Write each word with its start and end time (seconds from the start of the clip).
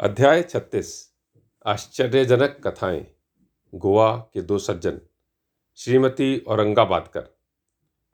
अध्याय 0.00 0.42
छत्तीस, 0.42 1.14
आश्चर्यजनक 1.66 2.60
कथाएँ, 2.66 3.06
गोवा 3.74 4.16
के 4.16 4.42
दो 4.42 4.58
सज्जन, 4.58 5.00
श्रीमती 5.76 6.38
औरंगाबादकर। 6.38 7.28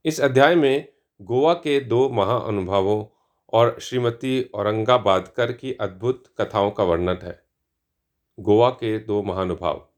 इस 0.05 0.21
अध्याय 0.21 0.55
में 0.55 0.93
गोवा 1.23 1.55
के 1.55 1.81
दो 1.81 2.09
महाअनुभावों 2.09 3.07
और 3.53 3.81
श्रीमती 3.81 4.51
औरंगाबादकर 4.55 5.53
की 5.53 5.73
अद्भुत 5.73 6.25
कथाओं 6.41 6.71
का 6.71 6.85
वर्णन 6.85 7.19
है। 7.23 7.43
गोवा 8.41 8.71
के 8.71 8.99
दो 8.99 9.23
महानुभाव। 9.23 9.89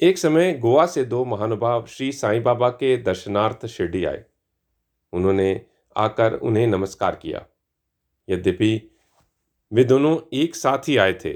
एक 0.00 0.18
समय 0.18 0.52
गोवा 0.52 0.86
से 0.86 1.04
दो 1.04 1.24
महानुभाव 1.24 1.86
श्री 1.86 2.12
साईं 2.12 2.42
बाबा 2.42 2.70
के 2.70 2.96
दर्शनार्थ 2.96 3.66
शिरडी 3.66 4.04
आए। 4.04 4.24
उन्होंने 5.12 5.66
आकर 5.96 6.34
उन्हें 6.34 6.66
नमस्कार 6.66 7.16
किया। 7.16 7.46
यद्यपि 8.28 8.90
वे 9.72 9.84
दोनों 9.84 10.18
एक 10.32 10.56
साथ 10.56 10.78
ही 10.78 10.96
आए 10.96 11.12
थे। 11.12 11.32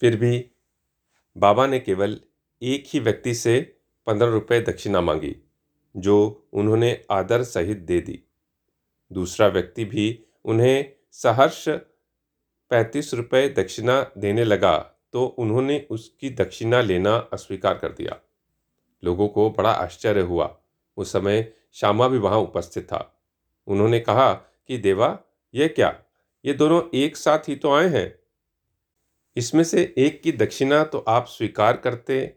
फिर 0.00 0.16
भी 0.16 0.50
बाबा 1.36 1.66
ने 1.66 1.80
केवल 1.80 2.20
एक 2.62 2.84
ही 2.86 3.00
व्यक्ति 3.00 3.34
से 3.34 3.76
पंद्रह 4.06 4.28
रुपये 4.28 4.60
दक्षिणा 4.60 5.00
मांगी, 5.00 5.36
जो 5.96 6.48
उन्होंने 6.52 7.04
आदर 7.10 7.42
सहित 7.42 7.78
दे 7.78 8.00
दी। 8.00 8.22
दूसरा 9.12 9.46
व्यक्ति 9.46 9.84
भी 9.84 10.24
उन्हें 10.44 10.92
सहर्ष 11.12 11.68
पैंतीस 12.70 13.14
रुपये 13.14 13.48
दक्षिणा 13.48 14.12
देने 14.18 14.44
लगा 14.44 14.78
तो 15.12 15.26
उन्होंने 15.26 15.86
उसकी 15.90 16.30
दक्षिणा 16.30 16.80
लेना 16.80 17.16
अस्वीकार 17.16 17.78
कर 17.78 17.92
दिया। 17.92 18.20
लोगों 19.04 19.28
को 19.28 19.50
बड़ा 19.50 19.70
आश्चर्य 19.70 20.20
हुआ। 20.20 20.56
उस 20.96 21.12
समय 21.12 21.52
श्यामा 21.72 22.08
भी 22.08 22.18
वहाँ 22.18 22.38
उपस्थित 22.38 22.84
था। 22.84 23.22
उन्होंने 23.66 24.00
कहा 24.00 24.34
कि, 24.34 24.78
देवा 24.78 25.18
यह 25.54 25.68
क्या? 25.68 26.01
ये 26.44 26.52
दोनों 26.54 26.82
एक 26.94 27.16
साथ 27.16 27.38
ही 27.38 27.56
तो 27.56 27.74
आए 27.74 27.88
हैं। 27.88 28.18
इसमें 29.36 29.64
से 29.64 29.94
एक 29.98 30.22
की 30.22 30.32
दक्षिणा 30.32 30.84
तो 30.84 30.98
आप 30.98 31.26
स्वीकार 31.26 31.76
करते 31.76 32.36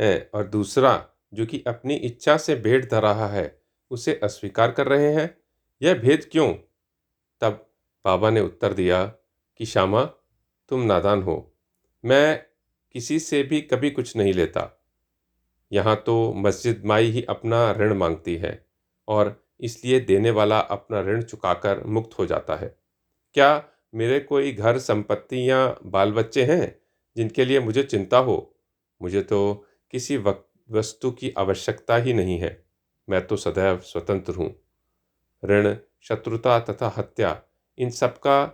हैं 0.00 0.30
और 0.34 0.46
दूसरा, 0.46 1.08
जो 1.34 1.46
कि 1.46 1.64
अपनी 1.66 1.94
इच्छा 1.94 2.36
से 2.36 2.54
भेंट 2.54 2.90
धर 2.90 3.02
रहा 3.02 3.28
है, 3.28 3.62
उसे 3.90 4.20
अस्वीकार 4.22 4.70
कर 4.70 4.86
रहे 4.86 5.12
हैं। 5.14 5.38
यह 5.82 5.94
भेद 5.94 6.28
क्यों? 6.32 6.54
तब 7.40 7.70
बाबा 8.04 8.30
ने 8.30 8.40
उत्तर 8.40 8.72
दिया 8.72 9.06
कि, 9.56 9.66
श्यामा, 9.66 10.04
तुम 10.68 10.80
नादान 10.80 11.22
हो। 11.22 11.54
मैं 12.04 12.46
किसी 12.92 13.18
से 13.18 13.42
भी 13.42 13.60
कभी 13.60 13.90
कुछ 13.90 14.16
नहीं 14.16 14.32
लेता। 14.32 14.84
यहाँ 15.72 16.02
तो 16.06 16.32
मस्जिद 16.32 16.82
माई 16.84 17.06
ही 17.06 17.22
अपना 17.22 17.72
ऋण 17.72 17.94
मांगती 17.94 18.36
है 18.36 18.66
और 19.08 19.44
इसलिए 19.60 20.00
देने 20.00 20.30
वाला 20.30 20.58
अपना 20.58 21.00
ऋण 21.00 21.22
चुकाकर 21.22 21.84
मुक्त 21.84 22.18
हो 22.18 22.26
जाता 22.26 22.56
है। 22.56 22.87
क्या 23.34 23.68
मेरे 23.94 24.20
कोई 24.20 24.52
घर 24.52 24.78
संपत्ति 24.78 25.50
या 25.50 25.76
बाल 25.86 26.12
बच्चे 26.12 26.44
हैं 26.44 26.80
जिनके 27.16 27.44
लिए 27.44 27.60
मुझे 27.60 27.82
चिंता 27.82 28.18
हो? 28.18 28.56
मुझे 29.02 29.22
तो 29.22 29.66
किसी 29.90 30.16
वस्तु 30.70 31.10
की 31.10 31.30
आवश्यकता 31.38 31.96
ही 31.96 32.12
नहीं 32.12 32.38
है। 32.38 32.66
मैं 33.08 33.26
तो 33.26 33.36
सदैव 33.36 33.78
स्वतंत्र 33.78 34.34
हूँ। 34.34 34.54
ऋण, 35.44 35.76
शत्रुता 36.00 36.58
तथा 36.60 36.94
हत्या, 36.96 37.42
इन 37.78 37.90
सब 37.90 38.18
का 38.18 38.44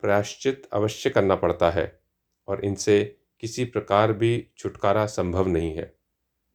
प्रायश्चित 0.00 0.68
अवश्य 0.72 1.10
करना 1.10 1.34
पड़ता 1.34 1.70
है 1.70 2.00
और 2.48 2.64
इनसे 2.64 3.16
किसी 3.40 3.64
प्रकार 3.64 4.12
भी 4.12 4.48
छुटकारा 4.58 5.06
संभव 5.06 5.48
नहीं 5.48 5.74
है। 5.74 5.96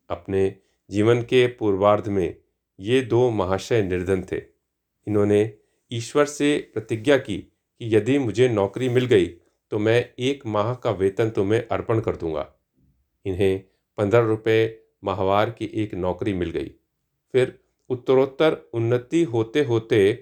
अपने 0.09 0.55
जीवन 0.89 1.22
के 1.22 1.47
पूर्वार्ध 1.47 2.07
में 2.07 2.35
ये 2.80 3.02
दो 3.02 3.30
महाशय 3.30 3.81
निर्धन 3.81 4.23
थे। 4.31 4.41
इन्होंने 5.07 5.57
ईश्वर 5.94 6.25
से 6.25 6.58
प्रतिज्ञा 6.73 7.17
की 7.17 7.38
कि 7.38 7.95
यदि 7.95 8.17
मुझे 8.19 8.47
नौकरी 8.49 8.89
मिल 8.89 9.05
गई 9.05 9.25
तो 9.72 9.80
मैं 9.80 10.13
एक 10.19 10.45
माह 10.45 10.73
का 10.75 10.91
वेतन 10.91 11.30
तुम्हें 11.30 11.67
अर्पण 11.67 12.00
कर 12.00 12.16
दूँगा। 12.16 12.47
इन्हें 13.25 13.63
पंद्रह 13.97 14.25
रुपये 14.27 14.80
माहवार 15.03 15.50
की 15.50 15.69
एक 15.73 15.94
नौकरी 15.95 16.34
मिल 16.34 16.50
गई। 16.50 16.72
फिर 17.34 17.59
उत्तरोत्तर 17.90 18.57
उन्नति 18.73 19.23
होते 19.23 19.63
होते 19.63 20.13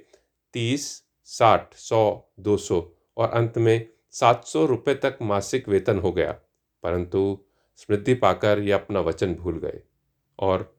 तीस, 0.54 1.04
साठ, 1.24 1.74
सौ, 1.74 2.32
दो 2.40 2.58
सौ 2.58 2.82
और 3.18 3.30
अंत 3.30 3.58
में 3.58 3.88
सात 4.14 4.46
सौ 4.46 4.66
रुपये 4.66 4.96
तक 4.96 5.18
मासिक 5.22 5.70
वेतन 5.70 6.00
हो 6.00 6.12
गया, 6.12 6.32
परंतु 6.84 7.38
स्मृति 7.78 8.14
पाकर 8.14 8.60
ये 8.60 8.72
अपना 8.72 9.00
वचन 9.00 9.36
भूल 9.36 9.60
गए 9.60 9.82
और 10.40 10.74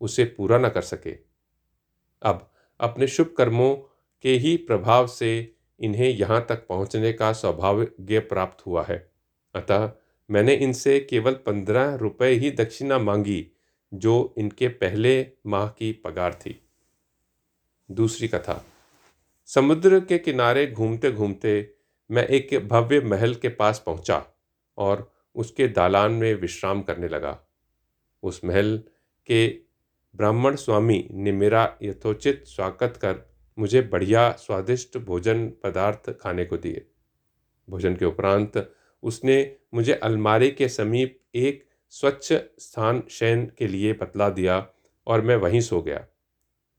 उसे 0.00 0.24
पूरा 0.26 0.58
न 0.58 0.68
कर 0.68 0.82
सके। 0.82 1.16
अब 2.22 2.50
अपने 2.80 3.06
शुभ 3.06 3.34
कर्मों 3.38 3.74
के 4.22 4.36
ही 4.36 4.56
प्रभाव 4.56 5.06
से 5.06 5.54
इन्हें 5.80 6.08
यहाँ 6.08 6.46
तक 6.48 6.66
पहुँचने 6.68 7.12
का 7.12 7.32
सौभाग्य 7.32 8.18
प्राप्त 8.18 8.66
हुआ 8.66 8.84
है। 8.84 9.10
अतः 9.54 9.90
मैंने 10.30 10.54
इनसे 10.54 11.00
केवल 11.00 11.32
पंद्रह 11.32 11.94
रुपये 11.94 12.34
ही 12.34 12.50
दक्षिणा 12.50 12.98
मांगी, 12.98 13.46
जो 13.94 14.34
इनके 14.38 14.68
पहले 14.68 15.26
माह 15.46 15.68
की 15.68 15.92
पगार 15.92 16.34
थी। 16.34 16.68
दूसरी 17.90 18.28
कथा। 18.28 18.64
समुद्र 19.46 20.00
के 20.00 20.18
किनारे 20.18 20.66
घूमते 20.66 21.12
घूमते 21.12 21.74
मैं 22.10 22.26
एक 22.26 22.68
भव्य 22.68 23.00
महल 23.00 23.34
के 23.34 23.48
पास 23.48 23.82
पहुँचा 23.86 24.26
और 24.78 25.12
उसके 25.34 25.68
दालान 25.68 26.12
में 26.12 26.34
विश्राम 26.34 26.82
करने 26.82 27.08
लगा। 27.08 27.38
उस 28.22 28.40
महल 28.44 28.76
के 29.26 29.48
ब्राह्मण 30.16 30.56
स्वामी 30.56 31.08
ने 31.10 31.32
मेरा 31.32 31.76
यथोचित 31.82 32.44
स्वागत 32.46 32.96
कर 32.96 33.33
मुझे 33.58 33.80
बढ़िया 33.82 34.30
स्वादिष्ट 34.38 34.96
भोजन 34.98 35.46
पदार्थ 35.64 36.10
खाने 36.20 36.44
को 36.44 36.56
दिए। 36.56 36.84
भोजन 37.68 37.96
के 37.96 38.04
उपरांत 38.04 38.56
उसने 39.02 39.36
मुझे 39.74 39.94
अलमारी 39.94 40.50
के 40.50 40.68
समीप 40.68 41.18
एक 41.34 41.64
स्वच्छ 41.92 42.32
स्थान 42.32 43.02
शयन 43.10 43.44
के 43.58 43.66
लिए 43.66 43.92
बतला 43.92 44.28
दिया 44.30 44.66
और 45.06 45.22
मैं 45.22 45.36
वहीं 45.36 45.60
सो 45.60 45.80
गया। 45.82 46.04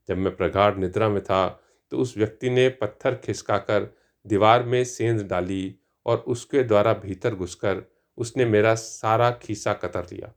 जब 0.09 0.17
मैं 0.17 0.35
प्रगाढ़ 0.35 0.77
निद्रा 0.77 1.09
में 1.09 1.21
था 1.23 1.47
तो 1.91 1.97
उस 1.97 2.17
व्यक्ति 2.17 2.49
ने 2.49 2.67
पत्थर 2.71 3.15
खिसकाकर 3.15 3.87
दीवार 4.25 4.63
में 4.63 4.83
सेंध 4.83 5.21
डाली 5.21 5.75
और 6.05 6.17
उसके 6.27 6.63
द्वारा 6.63 6.93
भीतर 6.95 7.35
घुसकर 7.35 7.83
उसने 8.17 8.45
मेरा 8.45 8.73
सारा 8.75 9.29
खीसा 9.41 9.73
कतर 9.73 10.07
लिया। 10.11 10.33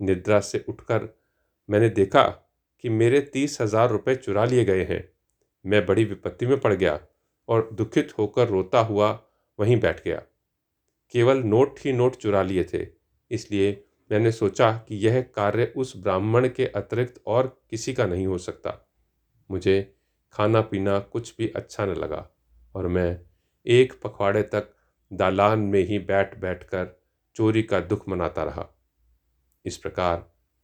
निद्रा 0.00 0.40
से 0.40 0.64
उठकर 0.68 1.08
मैंने 1.68 1.88
देखा 1.90 2.22
कि 2.84 2.88
मेरे 2.88 3.20
तीस 3.22 3.60
हज़ार 3.60 3.90
रुपये 3.90 4.14
चुरा 4.16 4.44
लिए 4.44 4.64
गए 4.64 4.84
हैं। 4.84 5.02
मैं 5.64 5.84
बड़ी 5.86 6.04
विपत्ति 6.04 6.46
में 6.46 6.58
पड़ 6.60 6.72
गया 6.74 6.98
और 7.48 7.68
दुखित 7.72 8.12
होकर 8.18 8.48
रोता 8.48 8.80
हुआ 8.80 9.10
वहीं 9.58 9.78
बैठ 9.80 10.04
गया। 10.04 10.22
केवल 11.14 11.38
नोट 11.38 11.78
ही 11.78 11.92
नोट 11.92 12.16
चुरा 12.16 12.42
लिए 12.42 12.64
थे, 12.64 12.86
इसलिए 13.30 13.84
मैंने 14.10 14.32
सोचा 14.32 14.72
कि 14.88 14.96
यह 14.96 15.20
कार्य 15.34 15.72
उस 15.76 15.96
ब्राह्मण 15.96 16.48
के 16.48 16.66
अतिरिक्त 16.66 17.20
और 17.26 17.46
किसी 17.70 17.94
का 17.94 18.06
नहीं 18.06 18.26
हो 18.26 18.38
सकता। 18.38 18.76
मुझे 19.50 19.94
खाना 20.34 20.60
पीना 20.60 20.98
कुछ 20.98 21.34
भी 21.38 21.48
अच्छा 21.48 21.86
न 21.86 21.94
लगा 21.94 22.28
और 22.74 22.86
मैं 22.88 23.20
एक 23.66 23.92
पखवाड़े 24.02 24.42
तक 24.42 24.72
दालान 25.10 25.58
में 25.60 25.82
ही 25.82 25.98
बैठ 25.98 26.38
बैठ 26.38 26.62
कर 26.64 26.86
चोरी 27.36 27.62
का 27.62 27.80
दुख 27.80 28.08
मनाता 28.08 28.42
रहा। 28.44 28.66
इस 29.64 29.76
प्रकार 29.76 30.16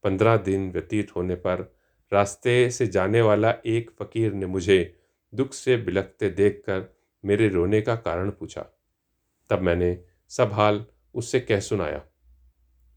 पंद्रह 0.04 0.36
दिन 0.36 0.70
व्यतीत 0.72 1.14
होने 1.16 1.34
पर 1.36 1.75
रास्ते 2.12 2.70
से 2.70 2.86
जाने 2.86 3.20
वाला 3.22 3.54
एक 3.66 3.90
फकीर 4.00 4.32
ने 4.32 4.46
मुझे 4.46 4.78
दुख 5.32 5.52
से 5.52 5.76
बिलखते 5.76 6.28
देखकर 6.30 6.84
मेरे 7.24 7.48
रोने 7.48 7.80
का 7.80 7.94
कारण 7.96 8.30
पूछा। 8.30 8.64
तब 9.50 9.60
मैंने 9.60 9.98
सब 10.30 10.52
हाल 10.52 10.84
उससे 11.14 11.40
कह 11.40 11.60
सुनाया। 11.60 12.02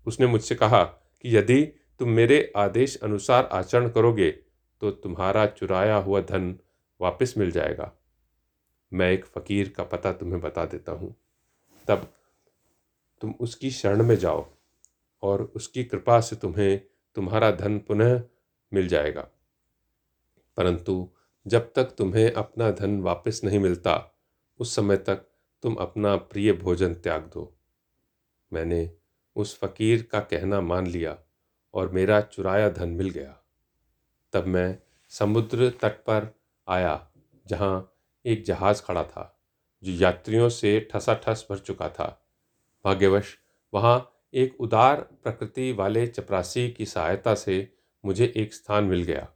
उसने 0.08 0.28
मुझसे 0.28 0.56
कहा 0.56 0.84
कि 0.84 1.36
यदि 1.38 1.62
तुम 2.00 2.10
मेरे 2.10 2.52
आदेश 2.58 2.98
अनुसार 3.04 3.50
आचरण 3.52 3.90
करोगे 3.90 4.30
तो 4.82 4.92
तुम्हारा 4.92 5.46
चुराया 5.48 5.96
हुआ 5.96 6.22
धन 6.22 6.54
वापस 7.00 7.34
मिल 7.38 7.52
जाएगा। 7.52 7.92
मैं 8.92 9.12
एक 9.12 9.26
फ़कीर 9.26 9.74
का 9.78 9.84
पता 9.84 10.12
तुम्हें 10.14 10.42
बता 10.42 10.66
देता 10.66 10.92
हूँ। 10.92 11.16
तब 11.88 12.08
तुम 13.22 13.34
उसकी 13.40 13.72
शरण 13.72 14.04
में 14.04 14.16
जाओ 14.16 14.46
और 15.24 15.42
उसकी 15.56 15.84
कृपा 15.84 16.20
से 16.22 16.36
तुम्हें 16.36 16.80
तुम्हारा 17.16 17.52
धन 17.52 17.78
पुनः 17.78 18.22
मिल 18.74 18.88
जाएगा। 18.88 19.28
परंतु 20.58 21.10
जब 21.48 21.74
तक 21.74 21.84
तुम्हें 21.84 22.32
अपना 22.32 22.72
धन 22.72 23.02
वापस 23.02 23.42
नहीं 23.44 23.60
मिलता, 23.60 24.16
उस 24.60 24.76
समय 24.76 24.98
तक 24.98 25.16
तुम 25.62 25.76
अपना 25.76 26.16
प्रिय 26.16 26.54
भोजन 26.54 26.94
त्याग 26.94 27.22
दो। 27.22 27.58
मैंने 28.54 28.92
उस 29.36 29.60
फकीर 29.60 30.04
का 30.12 30.20
कहना 30.20 30.62
मान 30.62 30.88
लिया 30.88 31.20
और 31.74 31.90
मेरा 31.90 32.22
चुराया 32.22 32.70
धन 32.70 32.90
मिल 32.90 33.10
गया। 33.10 33.40
तब 34.34 34.46
मैं 34.46 34.80
समुद्र 35.10 35.70
तट 35.70 35.92
पर 35.92 36.40
आया, 36.68 37.12
जहाँ 37.48 37.96
एक 38.26 38.44
जहाज़ 38.44 38.82
खड़ा 38.82 39.04
था, 39.04 39.40
जो 39.84 39.92
यात्रियों 39.92 40.50
से 40.50 40.90
ठसाठस 40.92 41.48
भर 41.50 41.58
चुका 41.58 41.90
था। 41.90 42.26
भाग्यवश, 42.86 43.38
वहाँ 43.74 44.16
एक 44.34 44.62
उदार 44.62 45.02
प्रकृति 45.02 45.72
वाले 45.72 46.08
चपरासी 46.08 46.72
की 46.72 46.86
सहायता 46.86 47.36
से 47.36 47.79
मुझे 48.06 48.34
एक 48.38 48.54
स्थान 48.54 48.84
मिल 48.84 49.04
गया। 49.04 49.28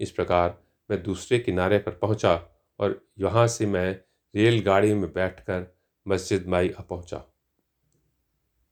इस 0.00 0.10
प्रकार 0.10 0.62
मैं 0.90 1.02
दूसरे 1.02 1.38
किनारे 1.38 1.78
पर 1.78 1.92
पहुँचा 1.92 2.34
और 2.78 3.08
यहाँ 3.18 3.46
से 3.46 3.66
मैं 3.66 4.00
रेलगाड़ी 4.34 4.94
में 4.94 5.12
बैठकर 5.12 5.76
मस्जिद 6.06 6.46
माई 6.46 6.70
आ 6.70 6.82
पहुँचा। 6.82 7.24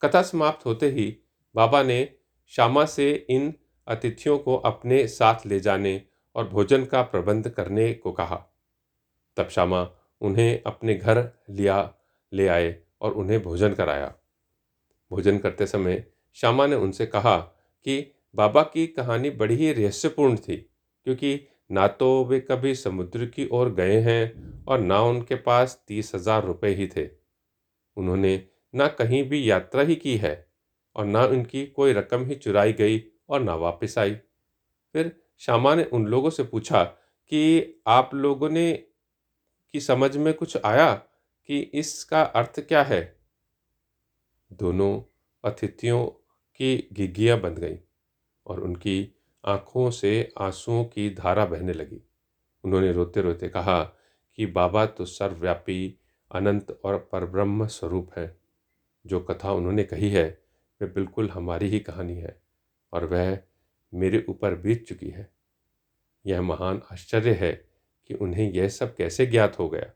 कथा 0.01 0.21
समाप्त 0.21 0.65
होते 0.65 0.89
ही 0.89 1.17
बाबा 1.55 1.83
ने 1.83 2.15
श्यामा 2.47 2.85
से 2.85 3.25
इन 3.29 3.53
अतिथियों 3.87 4.37
को 4.37 4.55
अपने 4.55 5.07
साथ 5.07 5.45
ले 5.45 5.59
जाने 5.59 6.01
और 6.35 6.47
भोजन 6.47 6.85
का 6.85 7.01
प्रबंध 7.01 7.49
करने 7.49 7.93
को 7.93 8.11
कहा। 8.11 8.35
तब 9.37 9.49
श्यामा 9.49 9.89
उन्हें 10.21 10.61
अपने 10.65 10.95
घर 10.95 11.31
लिया, 11.49 11.93
ले 12.33 12.47
आए 12.47 12.81
और 13.01 13.13
उन्हें 13.13 13.43
भोजन 13.43 13.73
कराया। 13.73 14.13
भोजन 15.11 15.37
करते 15.37 15.67
समय 15.67 16.03
श्यामा 16.33 16.67
ने 16.67 16.75
उनसे 16.75 17.05
कहा 17.05 17.37
कि 17.85 18.16
बाबा 18.35 18.61
की 18.63 18.85
कहानी 18.87 19.29
बड़ी 19.31 19.55
ही 19.55 19.71
रहस्यपूर्ण 19.73 20.37
थी, 20.37 20.55
क्योंकि 21.07 21.39
ना 21.71 21.87
तो 21.87 22.25
वे 22.25 22.39
कभी 22.41 22.73
समुद्र 22.75 23.25
की 23.25 23.47
ओर 23.51 23.73
गए 23.73 23.99
हैं 24.01 24.63
और 24.65 24.79
ना 24.79 24.99
उनके 25.01 25.35
पास 25.35 25.81
तीस 25.87 26.11
हज़ार 26.15 26.45
रुपये 26.45 26.73
ही 26.75 26.87
थे। 26.87 27.07
उन्होंने 27.97 28.41
ना 28.73 28.87
कहीं 28.89 29.23
भी 29.29 29.49
यात्रा 29.49 29.81
ही 29.81 29.95
की 29.95 30.15
है 30.17 30.35
और 30.95 31.05
ना 31.05 31.23
उनकी 31.25 31.65
कोई 31.67 31.93
रकम 31.93 32.25
ही 32.25 32.35
चुराई 32.35 32.73
गई 32.73 33.01
और 33.29 33.41
ना 33.41 33.55
वापस 33.55 33.97
आई। 33.97 34.13
फिर 34.95 35.11
श्यामा 35.41 35.73
ने 35.75 35.83
उन 35.83 36.05
लोगों 36.07 36.29
से 36.29 36.43
पूछा 36.43 36.83
कि 36.83 37.81
आप 37.87 38.13
लोगों 38.13 38.49
ने, 38.49 38.71
की 39.73 39.79
समझ 39.79 40.15
में 40.17 40.33
कुछ 40.33 40.57
आया 40.57 40.93
कि 40.93 41.59
इसका 41.73 42.21
अर्थ 42.21 42.59
क्या 42.59 42.83
है? 42.83 43.01
दोनों 44.51 45.01
अतिथियों 45.43 46.05
की 46.59 46.77
घिघियाँ 46.93 47.39
बंध 47.41 47.59
गईं। 47.59 47.77
और 48.47 48.59
उनकी 48.59 49.15
आँखों 49.45 49.91
से 49.91 50.33
आंसुओं 50.37 50.85
की 50.85 51.09
धारा 51.09 51.45
बहने 51.45 51.73
लगी। 51.73 52.01
उन्होंने 52.63 52.91
रोते 52.91 53.21
रोते 53.21 53.49
कहा 53.49 53.83
कि, 54.35 54.45
बाबा 54.45 54.85
तो 54.85 55.05
सर्वव्यापी, 55.05 55.99
अनंत 56.31 56.81
और 56.85 57.09
परब्रह्म 57.11 57.67
स्वरूप 57.67 58.11
है। 58.17 58.39
जो 59.05 59.19
कथा 59.19 59.51
उन्होंने 59.51 59.83
कही 59.83 60.09
है 60.09 60.43
वह 60.81 60.87
बिल्कुल 60.87 61.29
हमारी 61.29 61.67
ही 61.67 61.79
कहानी 61.79 62.15
है 62.15 62.41
और 62.93 63.05
वह 63.05 63.39
मेरे 63.93 64.25
ऊपर 64.29 64.55
बीत 64.55 64.87
चुकी 64.87 65.09
है। 65.09 65.31
यह 66.25 66.41
महान 66.41 66.81
आश्चर्य 66.91 67.33
है 67.33 67.69
कि 68.07 68.13
उन्हें 68.13 68.51
यह 68.51 68.69
सब 68.69 68.95
कैसे 68.95 69.25
ज्ञात 69.25 69.59
हो 69.59 69.69
गया। 69.69 69.93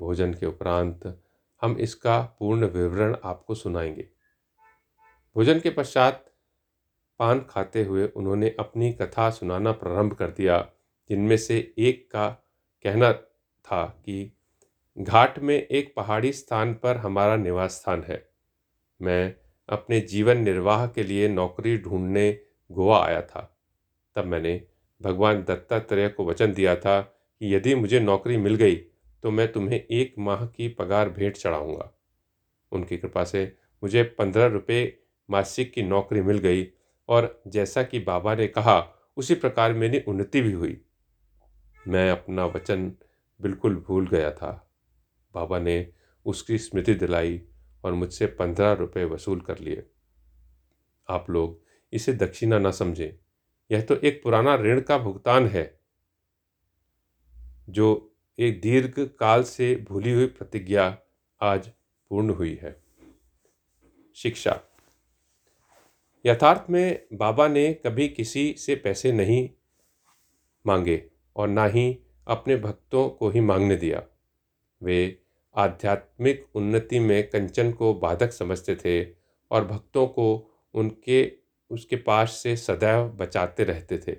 भोजन 0.00 0.34
के 0.34 0.46
उपरांत 0.46 1.22
हम 1.62 1.78
इसका 1.78 2.22
पूर्ण 2.22 2.66
विवरण 2.66 3.16
आपको 3.24 3.54
सुनाएँगे। 3.54 4.08
भोजन 5.34 5.60
के 5.60 5.70
पश्चात 5.70 6.32
पान 7.18 7.40
खाते 7.50 7.84
हुए 7.84 8.06
उन्होंने 8.06 8.54
अपनी 8.58 8.92
कथा 8.92 9.30
सुनाना 9.30 9.72
प्रारंभ 9.72 10.12
कर 10.12 10.30
दिया, 10.30 10.68
जिनमें 11.10 11.36
से 11.36 11.74
एक 11.78 12.08
का 12.12 12.28
कहना 12.84 13.12
था 13.12 13.84
कि, 13.84 14.32
घाट 14.98 15.38
में 15.38 15.56
एक 15.56 15.92
पहाड़ी 15.96 16.32
स्थान 16.32 16.74
पर 16.74 16.96
हमारा 16.96 17.36
निवास 17.36 17.72
स्थान 17.72 18.02
है। 18.02 18.28
मैं 19.02 19.34
अपने 19.68 20.00
जीवन 20.00 20.38
निर्वाह 20.38 20.86
के 20.86 21.02
लिए 21.02 21.28
नौकरी 21.28 21.78
ढूँढने 21.78 22.40
गोवा 22.70 23.04
आया 23.06 23.22
था। 23.22 23.58
तब 24.16 24.24
मैंने 24.24 24.60
भगवान 25.02 25.42
दत्तात्रेय 25.42 26.08
को 26.08 26.24
वचन 26.24 26.52
दिया 26.52 26.76
था 26.76 27.00
कि 27.00 27.54
यदि 27.54 27.74
मुझे 27.74 28.00
नौकरी 28.00 28.36
मिल 28.36 28.54
गई 28.54 28.76
तो 29.22 29.30
मैं 29.30 29.52
तुम्हें 29.52 29.84
एक 29.90 30.14
माह 30.18 30.46
की 30.46 30.68
पगार 30.68 31.08
भेंट 31.08 31.36
चढ़ाऊँगा। 31.36 31.92
उनकी 32.72 32.96
कृपा 32.98 33.24
से 33.24 33.56
मुझे 33.82 34.02
पंद्रह 34.02 34.46
रुपये 34.46 34.98
मासिक 35.30 35.72
की 35.72 35.82
नौकरी 35.82 36.20
मिल 36.20 36.38
गई 36.38 36.64
और 37.08 37.42
जैसा 37.46 37.82
कि 37.82 37.98
बाबा 37.98 38.34
ने 38.34 38.46
कहा, 38.46 38.94
उसी 39.16 39.34
प्रकार 39.34 39.72
मेरी 39.72 40.00
उन्नति 40.00 40.40
भी 40.40 40.52
हुई। 40.52 40.80
मैं 41.88 42.10
अपना 42.10 42.46
वचन 42.46 42.92
बिल्कुल 43.40 43.76
भूल 43.76 44.08
गया 44.08 44.30
था। 44.30 44.70
बाबा 45.34 45.58
ने 45.58 45.92
उसकी 46.26 46.58
स्मृति 46.58 46.94
दिलाई 46.94 47.42
और 47.84 47.92
मुझसे 47.92 48.26
पंद्रह 48.26 48.72
रुपये 48.72 49.04
वसूल 49.04 49.40
कर 49.40 49.58
लिए। 49.58 49.86
आप 51.08 51.30
लोग 51.30 51.60
इसे 51.92 52.12
दक्षिणा 52.12 52.58
ना 52.58 52.70
समझें। 52.70 53.10
यह 53.70 53.82
तो 53.82 53.96
एक 53.96 54.22
पुराना 54.22 54.54
ऋण 54.54 54.80
का 54.80 54.98
भुगतान 54.98 55.46
है, 55.46 55.80
जो 57.68 58.14
एक 58.38 58.60
दीर्घ 58.60 58.94
काल 59.18 59.42
से 59.42 59.74
भूली 59.88 60.12
हुई 60.12 60.26
प्रतिज्ञा 60.26 60.98
आज 61.40 61.68
पूर्ण 62.10 62.30
हुई 62.30 62.54
है। 62.54 62.82
शिक्षा 64.14 64.60
यथार्थ 66.28 66.70
में 66.70 67.06
बाबा 67.12 67.48
ने 67.48 67.72
कभी 67.72 68.08
किसी 68.08 68.54
से 68.58 68.74
पैसे 68.74 69.12
नहीं 69.12 69.50
मांगे 70.66 71.04
और 71.36 71.48
ना 71.48 71.64
ही 71.64 71.98
अपने 72.26 72.56
भक्तों 72.56 73.08
को 73.08 73.30
ही 73.30 73.40
मांगने 73.40 73.76
दिया। 73.76 74.02
वे 74.82 75.22
आध्यात्मिक 75.56 76.46
उन्नति 76.54 76.98
में 76.98 77.30
कंचन 77.30 77.72
को 77.72 77.94
बाधक 77.94 78.32
समझते 78.32 78.76
थे 78.76 79.14
और 79.50 79.64
भक्तों 79.64 80.06
को 80.06 80.54
उनके, 80.74 81.32
उसके 81.70 81.96
पास 81.96 82.30
से 82.32 82.56
सदैव 82.56 83.08
बचाते 83.08 83.64
रहते 83.64 83.98
थे। 83.98 84.16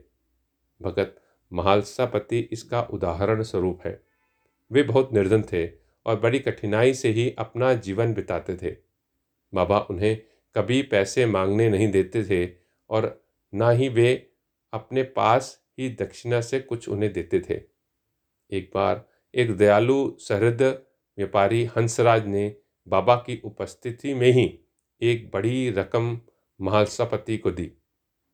भगत 0.82 1.22
महालसापति 1.54 2.40
इसका 2.40 2.82
उदाहरण 2.82 3.44
स्वरूप 3.44 3.80
है। 3.86 4.04
वे 4.72 4.84
बहुत 4.84 5.14
निर्धन 5.14 5.44
थे 5.54 5.68
और 6.06 6.20
बड़ी 6.20 6.40
कठिनाई 6.40 6.94
से 6.94 7.10
ही 7.10 7.36
अपना 7.40 7.74
जीवन 7.74 8.14
बिताते 8.14 8.56
थे। 8.56 8.76
बाबा 9.54 9.80
उन्हें 9.80 10.22
कभी 10.56 10.82
पैसे 10.82 11.26
मांगने 11.26 11.70
नहीं 11.70 11.92
देते 11.92 12.24
थे 12.24 12.46
और 12.90 13.08
ना 13.54 13.70
ही 13.70 13.90
वे 13.90 14.14
अपने 14.74 15.04
पास 15.04 15.58
ही 15.80 15.90
दक्षिणा 15.96 16.42
से 16.42 16.60
कुछ 16.60 16.88
उन्हें 16.90 17.12
देते 17.14 17.40
थे। 17.40 17.62
एक 18.52 18.72
बार 18.76 19.06
एक 19.34 19.56
दयालु 19.58 20.12
सहृद 20.20 20.62
व्यापारी 20.62 21.64
हंसराज 21.78 22.28
ने 22.28 22.56
बाबा 22.88 23.16
की 23.16 23.40
उपस्थिति 23.46 24.14
में 24.14 24.32
ही 24.32 24.48
एक 25.02 25.30
बड़ी 25.32 25.70
रकम 25.72 26.20
महालसापति 26.60 27.38
को 27.38 27.52
दी, 27.52 27.66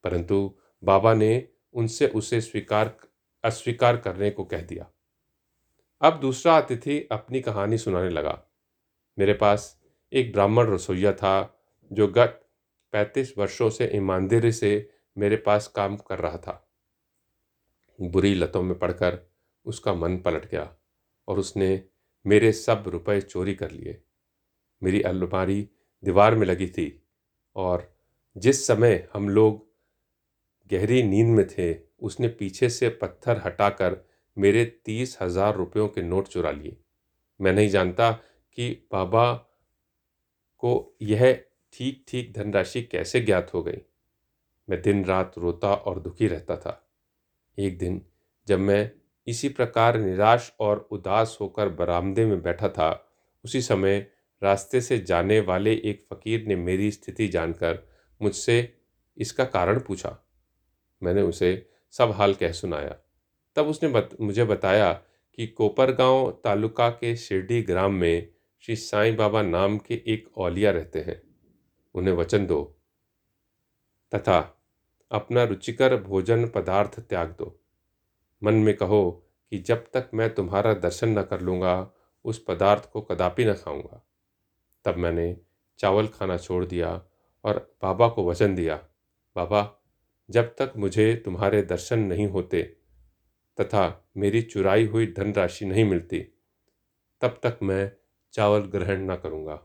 परंतु 0.04 0.58
बाबा 0.84 1.14
ने 1.14 1.48
उनसे 1.74 2.08
उसे 2.08 2.42
स्वीकार 2.42 2.96
अस्वीकार 3.44 3.98
करने 3.98 4.30
को 4.30 4.44
कह 4.44 4.62
दिया। 4.62 4.88
अब 6.02 6.20
दूसरा 6.20 6.58
अतिथि 6.58 7.00
अपनी 7.12 7.42
कहानी 7.42 7.78
सुनाने 7.78 8.10
लगा। 8.10 8.42
मेरे 9.18 9.34
पास 9.34 9.76
एक 10.12 10.32
ब्राह्मण 10.34 10.68
रसोईया 10.68 11.14
था 11.14 11.55
जो 11.92 12.08
गत 12.08 12.42
पैंतीस 12.94 13.34
वर्षों 13.38 13.70
से 13.70 13.90
ईमानदारी 13.96 14.52
से 14.52 14.90
मेरे 15.18 15.36
पास 15.38 15.68
काम 15.68 15.96
कर 15.98 16.20
रहा 16.20 16.38
था। 16.38 16.62
बुरी 18.00 18.34
लतों 18.36 18.62
में 18.64 18.78
पड़कर 18.80 19.20
उसका 19.66 19.94
मन 19.94 20.18
पलट 20.18 20.50
गया 20.52 20.70
और 21.28 21.40
उसने 21.40 21.84
मेरे 22.26 22.52
सब 22.52 22.84
रुपए 22.88 23.20
चोरी 23.22 23.56
कर 23.56 23.72
लिए। 23.72 24.02
मेरी 24.82 25.02
अलमारी 25.02 25.62
दीवार 26.04 26.36
में 26.36 26.46
लगी 26.48 26.68
थी 26.68 26.88
और 27.56 27.92
जिस 28.36 28.66
समय 28.68 29.08
हम 29.14 29.30
लोग 29.30 29.64
गहरी 30.72 31.02
नींद 31.04 31.28
में 31.28 31.48
थे, 31.48 31.74
उसने 32.00 32.28
पीछे 32.28 32.70
से 32.70 32.90
पत्थर 32.92 33.42
हटाकर 33.46 33.98
मेरे 34.38 34.66
तीस 34.86 35.18
हज़ार 35.22 35.56
रुपयों 35.56 35.88
के 35.88 36.02
नोट 36.02 36.28
चुरा 36.28 36.52
लिए। 36.52 36.78
मैं 37.40 37.54
नहीं 37.54 37.70
जानता 37.70 38.12
कि 38.58 38.70
बाबा 38.92 39.34
को 40.64 40.98
यह 41.02 41.44
ठीक 41.78 42.06
ठीक 42.08 42.34
धनराशि 42.34 42.82
कैसे 42.82 43.20
ज्ञात 43.20 43.54
हो 43.54 43.64
गई? 43.64 43.78
मैं 44.70 44.82
दिन 44.82 45.06
रात 45.06 45.34
रोता 45.38 45.74
और 45.74 46.00
दुखी 46.00 46.28
रहता 46.28 46.58
था। 46.58 46.92
एक 47.60 47.78
दिन 47.78 48.02
जब 48.48 48.60
मैं 48.60 48.92
इसी 49.28 49.50
प्रकार 49.50 50.00
निराश 50.00 50.54
और 50.60 50.88
उदास 50.92 51.38
होकर 51.42 51.70
बरामदे 51.70 52.26
में 52.26 52.42
बैठा 52.42 52.70
था 52.70 53.10
उसी 53.46 53.62
समय 53.62 54.08
रास्ते 54.44 54.82
से 54.82 55.00
जाने 55.00 55.40
वाले 55.40 55.74
एक 55.74 56.08
फ़कीर 56.10 56.46
ने 56.48 56.56
मेरी 56.56 56.92
स्थिति 56.92 57.28
जानकर 57.28 57.80
मुझसे 58.22 58.78
इसका 59.18 59.46
कारण 59.46 59.80
पूछा। 59.80 60.20
मैंने 61.04 61.22
उसे 61.22 61.70
सब 61.92 62.12
हाल 62.12 62.34
कह 62.34 62.52
सुनाया। 62.52 62.96
तब 63.56 63.68
उसने 63.68 63.90
बत, 63.90 64.10
मुझे 64.22 64.44
बताया 64.44 64.94
कि 65.36 65.48
कोपरगांव 65.48 66.42
तालुका 66.44 66.90
के 66.90 67.16
शिरडी 67.16 67.62
ग्राम 67.62 67.94
में 67.94 68.34
श्री 68.60 68.76
साईं 68.76 69.16
बाबा 69.16 69.42
नाम 69.42 69.78
के 69.78 70.02
एक 70.08 70.38
औलिया 70.38 70.72
रहते 70.72 71.00
हैं। 71.00 71.35
उन्हें 71.96 72.14
वचन 72.14 72.46
दो। 72.46 72.64
तथा 74.16 74.40
अपना 75.12 75.44
रुचिकर 75.44 75.96
भोजन 76.02 76.48
पदार्थ 76.48 77.00
त्याग 77.00 77.36
दो। 77.40 77.60
मन 78.44 78.54
में 78.54 78.76
कहो 78.78 79.28
कि 79.52 79.58
जब 79.60 79.86
तक 79.94 80.10
मैं 80.14 80.34
तुम्हारा 80.36 80.74
दर्शन 80.74 81.20
न 81.20 81.24
कर 81.24 81.42
लूँगा, 81.42 81.92
उस 82.26 82.44
पदार्थ 82.48 82.90
को 82.92 83.02
कदापि 83.02 83.46
न 83.46 83.54
खाऊँगा। 83.54 84.02
तब 84.86 84.98
मैंने 84.98 85.38
चावल 85.80 86.08
खाना 86.08 86.38
छोड़ 86.38 86.66
दिया 86.66 87.02
और 87.46 87.76
बाबा 87.82 88.08
को 88.10 88.30
वचन 88.30 88.56
दिया, 88.56 88.76
बाबा, 89.36 89.82
जब 90.30 90.56
तक 90.56 90.74
मुझे 90.78 91.16
तुम्हारे 91.16 91.62
दर्शन 91.62 92.00
नहीं 92.00 92.28
होते 92.28 92.62
तथा 93.58 94.10
मेरी 94.18 94.42
चुराई 94.42 94.86
हुई 94.86 95.08
धनराशि 95.08 95.66
नहीं 95.66 95.86
मिलती, 95.86 96.20
तब 97.22 97.40
तक 97.44 97.60
मैं 97.64 97.92
चावल 98.34 98.60
ग्रहण 98.60 99.12
न 99.12 99.16
करूँगा। 99.16 99.62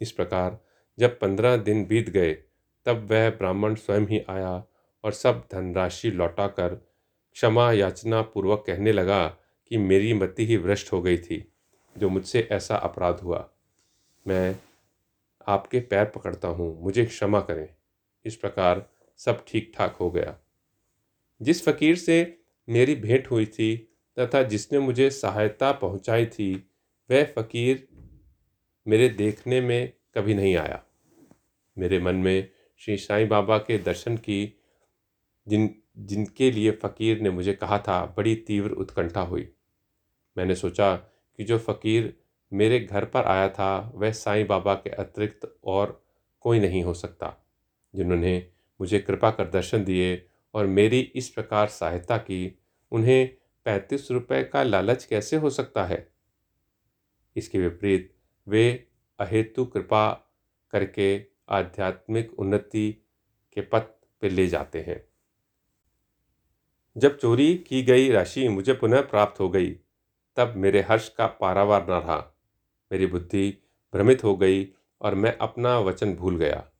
इस 0.00 0.12
प्रकार 0.12 0.58
जब 0.98 1.18
पंद्रह 1.18 1.56
दिन 1.56 1.84
बीत 1.84 2.10
गए, 2.10 2.34
तब 2.86 3.08
वह 3.10 3.30
ब्राह्मण 3.30 3.74
स्वयं 3.74 4.06
ही 4.06 4.24
आया 4.28 4.64
और 5.04 5.12
सब 5.12 5.48
धनराशि 5.52 6.10
लौटाकर 6.10 6.74
क्षमा 7.32 7.72
याचना 7.72 8.22
पूर्वक 8.22 8.64
कहने 8.66 8.92
लगा 8.92 9.28
कि 9.68 9.76
मेरी 9.76 10.14
मति 10.14 10.46
ही 10.46 10.58
भ्रष्ट 10.58 10.92
हो 10.92 11.02
गई 11.02 11.18
थी, 11.18 11.52
जो 11.98 12.08
मुझसे 12.08 12.48
ऐसा 12.52 12.76
अपराध 12.76 13.20
हुआ। 13.20 13.50
मैं 14.26 14.56
आपके 15.46 15.80
पैर 15.80 16.04
पकड़ता 16.04 16.48
हूँ, 16.48 16.82
मुझे 16.82 17.06
क्षमा 17.06 17.40
करें। 17.40 17.68
इस 18.24 18.36
प्रकार 18.36 18.90
सब 19.16 19.44
ठीक 19.48 19.72
ठाक 19.76 19.96
हो 19.96 20.10
गया। 20.10 20.38
जिस 21.42 21.64
फकीर 21.64 21.96
से 21.96 22.38
मेरी 22.68 22.94
भेंट 22.94 23.30
हुई 23.30 23.46
थी 23.46 23.76
तथा 24.18 24.42
जिसने 24.42 24.78
मुझे 24.78 25.10
सहायता 25.10 25.72
पहुंचाई 25.72 26.26
थी, 26.26 26.70
वह 27.10 27.24
फकीर 27.24 27.88
मेरे 28.88 29.08
देखने 29.08 29.60
में 29.60 29.92
कभी 30.14 30.34
नहीं 30.34 30.56
आया। 30.56 30.84
मेरे 31.78 31.98
मन 31.98 32.14
में 32.14 32.50
श्री 32.78 32.96
साईं 32.96 33.28
बाबा 33.28 33.58
के 33.58 33.78
दर्शन 33.78 34.16
की, 34.16 34.62
जिन, 35.48 35.74
जिनके 35.98 36.50
लिए 36.50 36.70
फ़कीर 36.70 37.20
ने 37.20 37.30
मुझे 37.30 37.54
कहा 37.54 37.78
था, 37.78 38.14
बड़ी 38.16 38.36
तीव्र 38.36 38.70
उत्कंठा 38.70 39.20
हुई। 39.20 39.52
मैंने 40.38 40.54
सोचा 40.54 40.96
कि 41.36 41.44
जो 41.44 41.58
फ़कीर 41.58 42.20
मेरे 42.52 42.80
घर 42.80 43.04
पर 43.04 43.22
आया 43.22 43.48
था, 43.48 43.92
वह 43.94 44.12
साईं 44.12 44.46
बाबा 44.46 44.74
के 44.74 44.90
अतिरिक्त 44.90 45.58
और 45.64 46.04
कोई 46.40 46.60
नहीं 46.60 46.82
हो 46.82 46.94
सकता, 46.94 47.46
जिन्होंने 47.94 48.50
मुझे 48.80 48.98
कृपा 48.98 49.30
कर 49.30 49.48
दर्शन 49.48 49.84
दिए 49.84 50.26
और 50.54 50.66
मेरी 50.66 51.00
इस 51.00 51.28
प्रकार 51.28 51.66
सहायता 51.66 52.18
की। 52.18 52.58
उन्हें 52.90 53.36
पैंतीस 53.64 54.10
रुपये 54.10 54.44
का 54.44 54.62
लालच 54.62 55.04
कैसे 55.04 55.36
हो 55.36 55.50
सकता 55.50 55.84
है? 55.84 56.12
इसके 57.36 57.58
विपरीत 57.58 58.14
वे 58.48 58.88
अहेतु 59.18 59.64
कृपा 59.64 60.12
करके 60.70 61.37
आध्यात्मिक 61.48 62.40
उन्नति 62.40 62.92
के 63.54 63.60
पथ 63.60 63.82
पर 64.22 64.30
ले 64.30 64.46
जाते 64.46 64.80
हैं। 64.80 65.08
जब 66.96 67.18
चोरी 67.18 67.54
की 67.54 67.82
गई 67.82 68.10
राशि 68.10 68.48
मुझे 68.48 68.72
पुनः 68.72 69.00
प्राप्त 69.00 69.40
हो 69.40 69.48
गई, 69.48 69.76
तब 70.36 70.54
मेरे 70.56 70.80
हर्ष 70.80 71.08
का 71.08 71.26
पारावार 71.26 71.84
न 71.84 71.90
रहा। 71.90 72.36
मेरी 72.92 73.06
बुद्धि 73.06 73.58
भ्रमित 73.94 74.24
हो 74.24 74.36
गई 74.36 74.68
और 75.00 75.14
मैं 75.14 75.38
अपना 75.38 75.78
वचन 75.78 76.14
भूल 76.14 76.36
गया। 76.36 76.70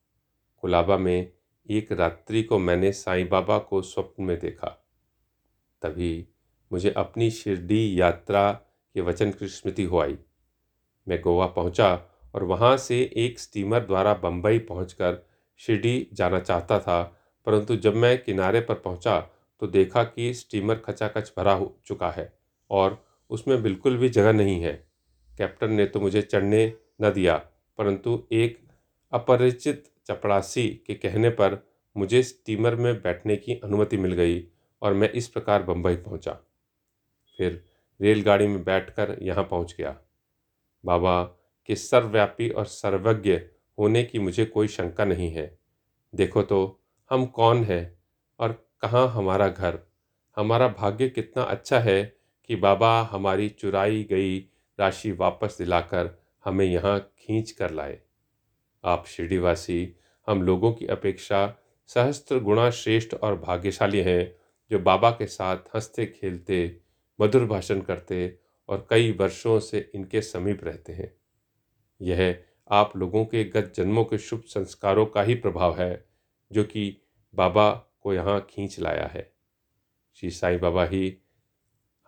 कुलाबा 0.61 0.99
में 0.99 1.33
एक 1.71 1.93
रात्रि 1.93 2.43
को 2.43 2.59
मैंने 2.59 2.93
साईं 2.93 3.29
बाबा 3.29 3.59
को 3.59 3.83
स्वप्न 3.83 4.25
में 4.25 4.39
देखा। 4.39 4.69
तभी 5.83 6.29
मुझे 6.73 6.91
अपनी 6.91 7.31
शिरडी 7.31 8.01
यात्रा 8.01 8.53
के 8.95 9.01
वचन 9.01 9.31
की 9.31 9.49
स्मृति 9.49 9.85
हो 9.85 9.99
आई। 9.99 10.19
मैं 11.09 11.21
गोवा 11.21 11.47
पहुँचा 11.47 12.08
और 12.35 12.45
वहाँ 12.45 12.77
से 12.77 13.01
एक 13.17 13.39
स्टीमर 13.39 13.81
द्वारा 13.81 14.15
बम्बई 14.15 14.59
पहुंचकर 14.61 15.19
शिरडी 15.61 16.09
जाना 16.13 16.41
चाहता 16.41 16.79
था। 16.79 17.03
परंतु 17.47 17.77
जब 17.77 17.95
मैं 17.97 18.17
किनारे 18.25 18.61
पर 18.61 18.75
पहुँचा 18.75 19.19
तो 19.63 19.67
देखा 19.67 20.03
कि 20.05 20.33
स्टीमर 20.35 20.75
खचाखच 20.77 21.33
भरा 21.37 21.53
हो 21.53 21.75
चुका 21.87 22.11
है 22.11 22.33
और 22.71 23.03
उसमें 23.31 23.63
बिल्कुल 23.63 23.97
भी 23.97 24.09
जगह 24.09 24.33
नहीं 24.33 24.61
है। 24.61 24.73
कैप्टन 25.33 25.73
ने 25.73 25.87
तो 25.87 26.01
मुझे 26.01 26.23
चढ़ने 26.23 26.73
न 27.03 27.11
दिया, 27.13 27.37
परंतु 27.79 28.23
एक 28.33 28.59
अपरिचित 29.13 29.85
चपड़ासी 30.07 30.69
के 30.87 30.95
कहने 30.95 31.31
पर 31.31 31.59
मुझे 31.97 32.23
स्टीमर 32.23 32.75
में 32.75 32.95
बैठने 32.95 33.37
की 33.37 33.55
अनुमति 33.55 33.97
मिल 33.97 34.13
गई 34.13 34.43
और 34.83 34.95
मैं 34.95 35.11
इस 35.11 35.29
प्रकार 35.29 35.63
बम्बई 35.63 35.97
पहुँचा। 35.97 36.33
फिर 37.39 37.63
रेलगाड़ी 38.01 38.47
में 38.47 38.63
बैठकर 38.65 39.17
यहाँ 39.23 39.45
पहुँच 39.45 39.75
गया। 39.79 39.97
बाबा 40.85 41.23
के 41.69 41.75
सर्वव्यापी 41.75 42.49
और 42.49 42.67
सर्वज्ञ 42.67 43.41
होने 43.79 44.05
की 44.05 44.19
मुझे 44.19 44.45
कोई 44.45 44.69
शंका 44.69 45.05
नहीं 45.05 45.31
है। 45.31 45.59
देखो 46.15 46.43
तो 46.43 46.81
हम 47.11 47.27
कौन 47.27 47.65
हैं 47.65 47.99
और 48.41 48.69
कहाँ 48.81 49.09
हमारा 49.09 49.49
घर? 49.49 49.79
हमारा 50.37 50.69
भाग्य 50.69 51.09
कितना 51.09 51.43
अच्छा 51.43 51.79
है 51.79 52.17
कि 52.45 52.57
बाबा 52.57 53.03
हमारी 53.03 53.49
चुराई 53.49 54.05
गई 54.05 54.39
राशि 54.81 55.13
वापस 55.13 55.59
दिलाकर 55.59 56.23
हमें 56.45 56.67
यहाँ 56.67 57.13
खींच 57.19 57.51
कर 57.51 57.71
लाए। 57.71 57.99
आप 58.85 59.07
शिरडीवासी, 59.07 59.97
हम 60.27 60.43
लोगों 60.43 60.73
की 60.73 60.87
अपेक्षा 60.87 61.59
सहस्त्र 61.87 62.39
गुणा 62.39 62.71
श्रेष्ठ 62.71 63.15
और 63.15 63.37
भाग्यशाली 63.37 64.01
हैं 64.01 64.35
जो 64.71 64.79
बाबा 64.79 65.11
के 65.11 65.27
साथ 65.27 65.57
हँसते, 65.57 66.07
खेलते, 66.07 66.81
मधुर 67.21 67.45
भाषण 67.45 67.81
करते 67.81 68.39
और 68.69 68.87
कई 68.91 69.13
वर्षों 69.13 69.61
से 69.61 69.91
इनके 69.95 70.23
समीप 70.23 70.65
रहते 70.65 70.93
हैं। 70.93 71.18
यह 72.01 72.45
आप 72.71 72.97
लोगों 72.97 73.25
के 73.25 73.45
गत 73.45 73.73
जन्मों 73.77 74.05
के 74.05 74.19
शुभ 74.19 74.43
संस्कारों 74.43 75.07
का 75.07 75.23
ही 75.23 75.35
प्रभाव 75.35 75.81
है, 75.81 76.09
जो 76.53 76.65
कि 76.65 77.03
बाबा 77.35 77.71
को 78.01 78.15
यहाँ 78.15 78.47
खींच 78.51 78.81
लाया 78.81 79.07
है। 79.07 79.33
श्री 80.15 80.31
साईं 80.31 80.61
बाबा 80.61 80.85
ही 80.85 81.19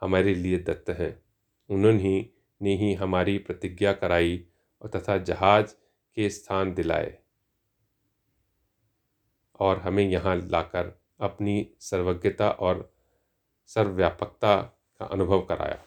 हमारे 0.00 0.34
लिए 0.34 0.58
दत्त 0.58 0.90
हैं। 0.90 1.22
उन्होंने 1.68 1.98
ही 1.98 2.30
ने 2.62 2.76
ही 2.76 2.94
हमारी 2.94 3.38
प्रतिज्ञा 3.38 3.92
कराई 3.92 4.46
और 4.82 4.88
तथा 4.88 5.18
जहाज़ 5.18 5.74
के 6.14 6.30
स्थान 6.30 6.74
दिलाए 6.74 7.18
और 9.60 9.78
हमें 9.78 10.10
यहाँ 10.10 10.36
लाकर 10.36 11.00
अपनी 11.20 11.74
सर्वज्ञता 11.80 12.50
और 12.50 12.94
सर्वव्यापकता 13.66 14.62
का 14.98 15.04
अनुभव 15.04 15.40
कराया। 15.40 15.84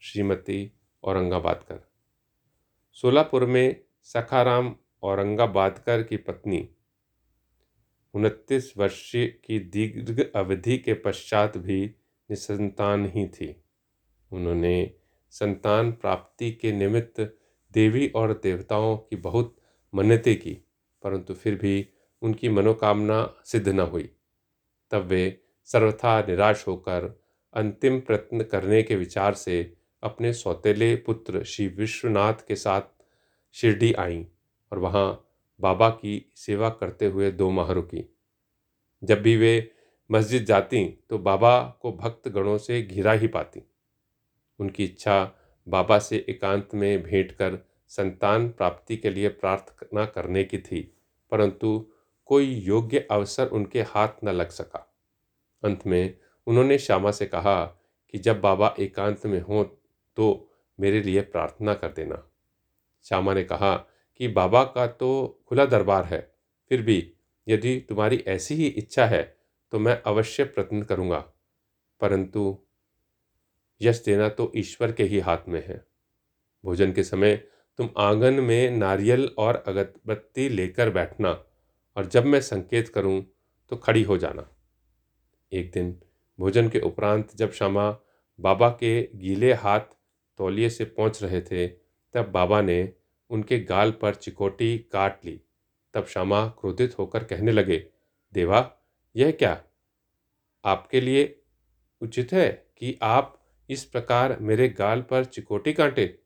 श्रीमती 0.00 0.72
औरंगाबादकर 1.04 1.89
सोलापुर 2.92 3.46
में 3.46 3.80
सखाराम 4.02 4.74
औरंगाबादकर 5.02 6.02
की 6.02 6.16
पत्नी। 6.16 6.68
उनतीस 8.14 8.72
वर्ष 8.76 9.12
की 9.14 9.58
दीर्घ 9.58 10.20
अवधि 10.36 10.78
के 10.78 10.94
पश्चात 10.94 11.56
भी 11.58 11.84
निसंतान 12.30 13.06
ही 13.06 13.26
थी। 13.28 13.64
उन्होंने 14.32 14.94
संतान 15.30 15.92
प्राप्ति 15.92 16.52
के 16.52 16.72
निमित्त 16.72 17.20
देवी 17.72 18.08
और 18.08 18.32
देवताओं 18.42 18.96
की 18.96 19.16
बहुत 19.16 19.56
मन्नतें 19.94 20.40
की, 20.40 20.52
परंतु 21.02 21.34
फिर 21.34 21.54
भी 21.54 21.88
उनकी 22.22 22.48
मनोकामना 22.48 23.34
सिद्ध 23.44 23.68
न 23.68 23.80
हुई। 23.80 24.10
तब 24.90 25.02
वे 25.02 25.40
सर्वथा 25.64 26.20
निराश 26.20 26.64
होकर 26.68 27.20
अंतिम 27.54 28.00
प्रयत्न 28.00 28.42
करने 28.42 28.82
के 28.82 28.96
विचार 28.96 29.34
से 29.34 29.76
अपने 30.02 30.32
सौतेले 30.32 30.94
पुत्र 30.96 31.42
श्री 31.44 31.66
विश्वनाथ 31.68 32.46
के 32.48 32.56
साथ 32.56 32.82
शिरडी 33.54 33.92
आईं 33.92 34.24
और 34.72 34.78
वहाँ 34.78 35.08
बाबा 35.60 35.88
की 35.90 36.24
सेवा 36.36 36.68
करते 36.70 37.06
हुए 37.06 37.30
दो 37.30 37.50
माह 37.50 37.72
रुकी 37.72 38.04
जब 39.02 39.22
भी 39.22 39.36
वे 39.36 39.70
मस्जिद 40.10 40.44
जाती 40.44 40.84
तो 41.10 41.18
बाबा 41.18 41.60
को 41.82 41.92
भक्त 41.92 42.28
गणों 42.28 42.56
से 42.58 42.80
घिरा 42.82 43.12
ही 43.12 43.26
पाती। 43.28 43.62
उनकी 44.60 44.84
इच्छा 44.84 45.36
बाबा 45.66 45.98
से 45.98 46.24
एकांत 46.28 46.68
में 46.74 47.02
भेंट 47.02 47.32
कर 47.32 47.58
संतान 47.90 48.48
प्राप्ति 48.48 48.96
के 48.96 49.10
लिए 49.10 49.28
प्रार्थना 49.28 50.04
करने 50.04 50.44
की 50.44 50.58
थी, 50.58 50.80
परंतु 51.32 51.86
कोई 52.28 52.46
योग्य 52.56 53.06
अवसर 53.10 53.48
उनके 53.48 53.82
हाथ 53.82 54.24
न 54.24 54.28
लग 54.28 54.48
सका। 54.48 54.86
अंत 55.62 55.86
में 55.86 56.14
उन्होंने 56.46 56.78
श्यामा 56.78 57.10
से 57.10 57.26
कहा 57.26 57.64
कि 58.14 58.18
जब 58.18 58.40
बाबा 58.40 58.74
एकांत 58.78 59.26
में 59.26 59.40
हों 59.40 59.64
तो 60.20 60.50
मेरे 60.78 61.00
लिए 61.02 61.20
प्रार्थना 61.22 61.74
कर 61.74 61.92
देना। 61.92 62.22
श्यामा 63.04 63.34
ने 63.34 63.44
कहा 63.44 63.76
कि, 64.20 64.28
बाबा 64.28 64.62
का 64.64 64.86
तो 64.86 65.42
खुला 65.48 65.64
दरबार 65.66 66.04
है, 66.04 66.20
फिर 66.70 66.82
भी 66.82 67.12
यदि 67.48 67.78
तुम्हारी 67.88 68.24
ऐसी 68.28 68.54
ही 68.54 68.66
इच्छा 68.66 69.06
है 69.06 69.22
तो 69.72 69.78
मैं 69.78 70.00
अवश्य 70.02 70.44
प्रयत्न 70.44 70.82
करूँगा। 70.82 71.18
परंतु 72.00 72.58
यश 73.80 74.02
देना 74.04 74.28
तो 74.28 74.50
ईश्वर 74.56 74.92
के 74.92 75.04
ही 75.04 75.18
हाथ 75.18 75.48
में 75.48 75.66
है। 75.66 75.84
भोजन 76.64 76.92
के 76.92 77.02
समय 77.02 77.36
तुम 77.78 77.90
आँगन 77.98 78.34
में 78.34 78.70
नारियल 78.70 79.30
और 79.38 79.62
अगरबत्ती 79.66 80.48
लेकर 80.48 80.90
बैठना, 80.90 81.30
और 81.96 82.06
जब 82.06 82.24
मैं 82.24 82.40
संकेत 82.40 82.88
करूँ 82.88 83.22
तो 83.72 83.76
खड़ी 83.76 84.02
हो 84.02 84.18
जाना। 84.18 84.48
एक 85.52 85.70
दिन 85.72 86.00
भोजन 86.38 86.68
के 86.68 86.80
उपरांत 86.80 87.36
जब 87.36 87.52
श्यामा 87.52 87.90
बाबा 88.40 88.68
के 88.70 89.02
गीले 89.14 89.52
हाथ 89.52 89.80
तौलिए 90.40 90.70
से 90.70 90.84
पहुँच 90.84 91.22
रहे 91.22 91.40
थे, 91.40 91.68
तब 92.12 92.30
बाबा 92.30 92.62
ने 92.62 92.92
उनके 93.30 93.60
गाल 93.60 93.90
पर 93.90 94.14
चिकोटी 94.14 94.78
काट 94.78 95.24
ली। 95.24 95.40
तब 95.94 96.06
श्यामा 96.06 96.48
क्रोधित 96.48 96.98
होकर 96.98 97.24
कहने 97.24 97.52
लगे, 97.52 97.86
देवा, 98.32 98.76
यह 99.16 99.30
क्या? 99.30 99.64
आपके 100.64 101.00
लिए 101.00 101.42
उचित 102.00 102.32
है 102.32 102.66
कि 102.78 102.98
आप 103.02 103.42
इस 103.70 103.84
प्रकार 103.84 104.38
मेरे 104.40 104.68
गाल 104.68 105.02
पर 105.02 105.24
चिकोटी 105.24 105.72
काटे? 105.72 106.18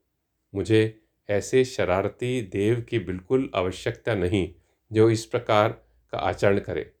मुझे 0.55 1.01
ऐसे 1.29 1.65
शरारती 1.65 2.41
देव 2.41 2.81
की 2.81 2.99
बिल्कुल 2.99 3.51
आवश्यकता 3.55 4.15
नहीं, 4.15 4.53
जो 4.91 5.09
इस 5.09 5.25
प्रकार 5.25 5.71
का 6.11 6.17
आचरण 6.17 6.59
करे। 6.59 6.95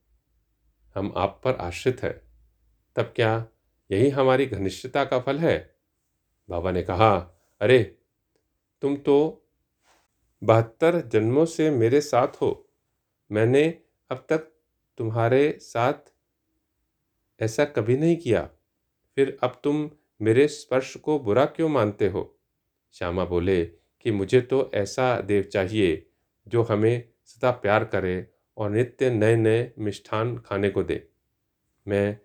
हम 0.95 1.13
आप 1.17 1.41
पर 1.43 1.55
आश्रित 1.55 2.03
हैं। 2.03 2.21
तब 2.95 3.13
क्या 3.15 3.47
यही 3.91 4.09
हमारी 4.09 4.45
घनिष्ठता 4.45 5.05
का 5.05 5.19
फल 5.19 5.39
है? 5.39 5.74
बाबा 6.49 6.71
ने 6.71 6.83
कहा, 6.83 7.17
अरे, 7.61 7.83
तुम 8.81 8.95
तो 8.97 9.45
बहत्तर 10.43 11.01
जन्मों 11.01 11.45
से 11.45 11.71
मेरे 11.71 12.01
साथ 12.01 12.27
हो। 12.27 12.69
मैंने 13.31 13.81
अब 14.09 14.25
तक 14.29 14.37
तुम्हारे 14.97 15.57
साथ 15.61 15.93
ऐसा 17.39 17.65
कभी 17.65 17.97
नहीं 17.97 18.17
किया। 18.17 18.49
फिर 19.15 19.37
अब 19.43 19.61
तुम 19.63 19.91
मेरे 20.21 20.47
स्पर्श 20.47 20.97
को 20.97 21.19
बुरा 21.19 21.45
क्यों 21.45 21.69
मानते 21.69 22.07
हो? 22.07 22.39
श्यामा 22.93 23.25
बोले, 23.25 23.65
कि 24.01 24.11
मुझे 24.11 24.41
तो 24.41 24.71
ऐसा 24.73 25.21
देव 25.21 25.43
चाहिए 25.43 26.09
जो 26.47 26.63
हमें 26.63 27.09
सदा 27.25 27.51
प्यार 27.51 27.85
करे 27.85 28.31
और 28.57 28.69
नित्य 28.69 29.09
नए 29.09 29.35
नए 29.35 29.71
मिष्ठान 29.79 30.37
खाने 30.37 30.69
को 30.69 30.83
दे। 30.83 31.09
मैं 31.87 32.19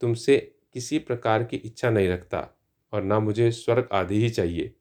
तुमसे 0.00 0.56
किसी 0.72 0.98
प्रकार 0.98 1.44
की 1.44 1.56
इच्छा 1.56 1.90
नहीं 1.90 2.08
रखता। 2.08 2.55
और 2.92 3.02
ना 3.02 3.18
मुझे 3.20 3.50
स्वर्ग 3.52 3.88
आदि 3.92 4.20
ही 4.20 4.30
चाहिए। 4.30 4.74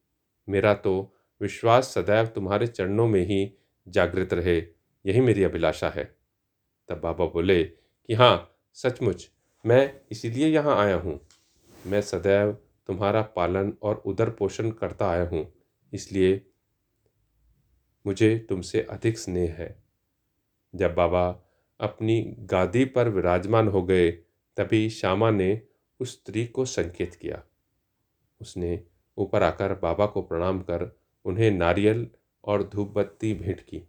मेरा 0.47 0.74
तो 0.75 1.13
विश्वास 1.41 1.93
सदैव 1.93 2.25
तुम्हारे 2.25 2.67
चरणों 2.67 3.07
में 3.07 3.21
ही 3.21 3.51
जागृत 3.88 4.33
रहे, 4.33 4.57
यही 5.05 5.21
मेरी 5.21 5.43
अभिलाषा 5.43 5.89
है। 5.89 6.03
तब 6.89 7.00
बाबा 7.00 7.25
बोले 7.25 7.63
कि 7.63 8.13
हाँ 8.13 8.51
सचमुच, 8.77 9.29
मैं 9.65 9.93
इसीलिए 10.12 10.47
यहाँ 10.47 10.77
आया 10.77 10.95
हूँ। 10.95 11.19
मैं 11.85 12.01
सदैव 12.01 12.51
तुम्हारा 12.89 13.21
पालन 13.35 13.74
और 13.81 14.01
उदर 14.05 14.29
पोषण 14.29 14.69
करता 14.71 15.09
आया 15.09 15.27
हूँ, 15.27 15.45
इसलिए 15.93 16.41
मुझे 18.05 18.38
तुमसे 18.50 18.81
अधिक 18.81 19.17
स्नेह 19.17 19.53
है। 19.53 19.75
जब 20.74 20.93
बाबा 20.95 21.27
अपनी 21.79 22.21
गादी 22.50 22.85
पर 22.85 23.09
विराजमान 23.09 23.67
हो 23.67 23.81
गए, 23.83 24.09
तभी 24.57 24.89
श्यामा 24.89 25.29
ने 25.31 25.62
उस 26.00 26.13
स्त्री 26.13 26.45
को 26.45 26.65
संकेत 26.65 27.15
किया। 27.15 27.41
उसने 28.45 28.79
ऊपर 29.17 29.43
आकर 29.43 29.73
बाबा 29.73 30.05
को 30.05 30.21
प्रणाम 30.21 30.59
कर 30.61 30.89
उन्हें 31.25 31.51
नारियल 31.51 32.07
और 32.43 32.63
धूपबत्ती 32.63 33.33
भेंट 33.33 33.61
की। 33.61 33.81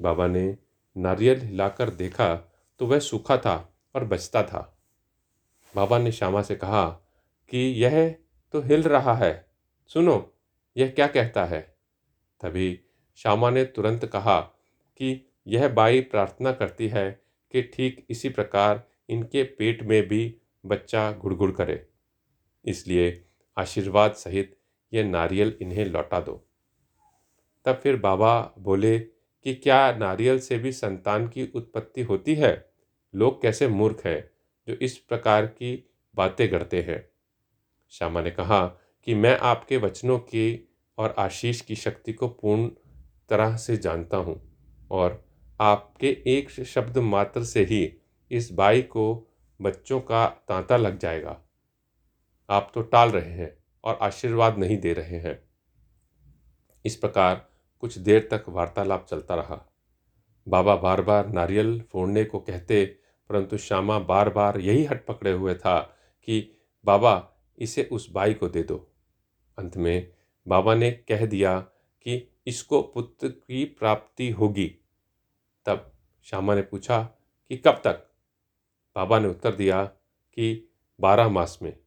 बाबा 0.00 0.26
ने 0.26 0.56
नारियल 0.96 1.40
हिलाकर 1.40 1.90
देखा 1.90 2.34
तो 2.80 2.86
वह 2.86 2.98
सूखा 2.98 3.36
था 3.36 3.56
और 3.94 4.04
बचता 4.04 4.42
था। 4.42 4.60
बाबा 5.74 5.98
ने 5.98 6.12
श्यामा 6.12 6.42
से 6.42 6.56
कहा 6.56 6.88
कि 7.50 7.58
यह 7.82 8.14
तो 8.54 8.60
हिल 8.62 8.82
रहा 8.82 9.14
है, 9.14 9.46
सुनो, 9.90 10.32
यह 10.76 10.88
क्या 10.88 11.06
कहता 11.06 11.44
है? 11.44 11.60
तभी 12.40 12.80
श्यामा 13.18 13.50
ने 13.50 13.64
तुरंत 13.64 14.06
कहा 14.06 14.40
कि 15.00 15.28
यह 15.46 15.68
बाई 15.68 16.00
प्रार्थना 16.00 16.52
करती 16.52 16.88
है 16.88 17.10
कि 17.54 17.62
ठीक 17.74 18.06
इसी 18.10 18.28
प्रकार 18.28 18.82
इनके 19.08 19.42
पेट 19.42 19.82
में 19.82 20.02
भी 20.08 20.36
बच्चा 20.64 21.10
गुड़गुड़ 21.12 21.50
करे। 21.50 21.86
इसलिए 22.64 23.25
आशीर्वाद 23.56 24.12
सहित 24.12 24.56
ये 24.92 25.04
नारियल 25.04 25.56
इन्हें 25.62 25.84
लौटा 25.84 26.20
दो। 26.20 26.48
तब 27.64 27.80
फिर 27.82 27.96
बाबा 27.96 28.54
बोले 28.58 28.98
कि 28.98 29.54
क्या 29.54 29.92
नारियल 29.92 30.38
से 30.38 30.58
भी 30.58 30.72
संतान 30.72 31.28
की 31.28 31.48
उत्पत्ति 31.54 32.02
होती 32.02 32.34
है? 32.34 32.70
लोग 33.14 33.42
कैसे 33.42 33.68
मूर्ख 33.68 34.06
हैं 34.06 34.30
जो 34.68 34.74
इस 34.74 34.98
प्रकार 34.98 35.46
की 35.46 35.90
बातें 36.14 36.48
करते 36.50 36.82
हैं? 36.82 37.08
श्यामा 37.90 38.22
ने 38.22 38.30
कहा 38.30 38.66
कि 39.04 39.14
मैं 39.14 39.38
आपके 39.38 39.76
वचनों 39.76 40.18
की 40.18 40.68
और 40.98 41.14
आशीष 41.18 41.60
की 41.60 41.76
शक्ति 41.76 42.12
को 42.12 42.28
पूर्ण 42.28 42.68
तरह 43.28 43.56
से 43.56 43.76
जानता 43.76 44.16
हूँ 44.16 44.40
और 44.90 45.24
आपके 45.60 46.08
एक 46.26 46.50
शब्द 46.50 46.98
मात्र 46.98 47.44
से 47.44 47.64
ही 47.64 47.92
इस 48.30 48.52
बाई 48.52 48.82
को 48.82 49.28
बच्चों 49.60 50.00
का 50.00 50.26
तांता 50.26 50.76
लग 50.76 50.98
जाएगा। 50.98 51.45
आप 52.50 52.70
तो 52.74 52.82
टाल 52.82 53.10
रहे 53.10 53.32
हैं 53.32 53.64
और 53.84 53.98
आशीर्वाद 54.02 54.58
नहीं 54.58 54.78
दे 54.78 54.92
रहे 54.92 55.18
हैं। 55.18 55.48
इस 56.84 56.96
प्रकार 56.96 57.48
कुछ 57.80 57.98
देर 57.98 58.28
तक 58.30 58.44
वार्तालाप 58.48 59.06
चलता 59.06 59.34
रहा। 59.34 59.72
बाबा 60.48 60.76
बार 60.76 61.02
बार 61.02 61.28
नारियल 61.28 61.80
फोड़ने 61.80 62.24
को 62.24 62.40
कहते, 62.40 62.86
परंतु 63.28 63.58
श्यामा 63.58 63.98
बार 63.98 64.30
बार 64.30 64.60
यही 64.60 64.84
हट 64.84 65.06
पकड़े 65.06 65.32
हुए 65.32 65.54
था 65.54 65.80
कि, 66.24 66.56
बाबा, 66.84 67.32
इसे 67.58 67.88
उस 67.92 68.10
बाई 68.10 68.34
को 68.34 68.48
दे 68.48 68.62
दो। 68.62 68.92
अंत 69.58 69.76
में 69.76 70.12
बाबा 70.48 70.74
ने 70.74 70.90
कह 70.90 71.26
दिया 71.26 71.60
कि, 72.02 72.36
इसको 72.46 72.82
पुत्र 72.82 73.28
की 73.28 73.64
प्राप्ति 73.64 74.30
होगी। 74.30 74.78
तब 75.66 75.92
श्यामा 76.24 76.54
ने 76.54 76.62
पूछा 76.62 77.02
कि, 77.48 77.56
कब 77.56 77.80
तक? 77.84 78.10
बाबा 78.96 79.18
ने 79.18 79.28
उत्तर 79.28 79.54
दिया 79.54 79.84
कि, 80.34 80.72
बारह 81.00 81.28
मास 81.28 81.58
में। 81.62 81.78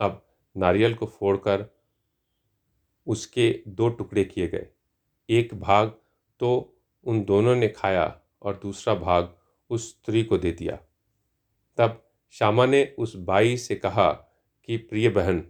अब 0.00 0.28
नारियल 0.56 0.94
को 0.94 1.06
फोड़कर 1.06 1.66
उसके 3.06 3.62
दो 3.68 3.88
टुकड़े 3.88 4.24
किए 4.24 4.48
गए। 4.48 4.66
एक 5.30 5.54
भाग 5.54 5.88
तो 6.40 6.80
उन 7.04 7.24
दोनों 7.24 7.56
ने 7.56 7.68
खाया 7.68 8.20
और 8.42 8.56
दूसरा 8.56 8.94
भाग 8.94 9.36
उस 9.70 9.90
स्त्री 9.90 10.24
को 10.24 10.38
दे 10.38 10.52
दिया। 10.52 10.80
तब 11.76 12.10
श्यामा 12.30 12.66
ने 12.66 12.94
उस 12.98 13.16
बाई 13.16 13.56
से 13.56 13.76
कहा 13.76 14.12
कि, 14.64 14.76
प्रिय 14.76 15.08
बहन, 15.08 15.40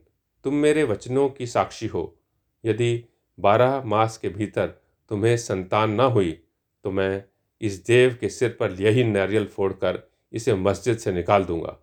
तुम 0.44 0.54
मेरे 0.54 0.84
वचनों 0.84 1.28
की 1.28 1.46
साक्षी 1.46 1.86
हो। 1.86 2.20
यदि 2.64 3.04
बारह 3.40 3.82
मास 3.84 4.18
के 4.18 4.28
भीतर 4.28 4.66
तुम्हें 5.08 5.36
संतान 5.36 5.90
न 5.90 6.00
हुई 6.00 6.32
तो 6.84 6.90
मैं 6.90 7.24
इस 7.60 7.86
देव 7.86 8.18
के 8.20 8.28
सिर 8.28 8.56
पर 8.60 8.72
यही 8.72 9.04
नारियल 9.04 9.46
फोड़कर 9.46 10.10
इसे 10.32 10.54
मस्जिद 10.54 10.98
से 10.98 11.12
निकाल 11.12 11.44
दूँगा। 11.44 11.78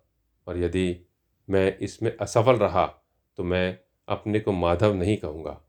और 0.46 0.58
यदि 0.58 1.05
मैं 1.48 1.78
इसमें 1.78 2.16
असफल 2.16 2.56
रहा 2.56 2.86
तो 3.38 3.44
मैं 3.44 3.78
अपने 4.08 4.40
को 4.40 4.52
माधव 4.52 4.94
नहीं 4.94 5.16
कहूँगा। 5.16 5.60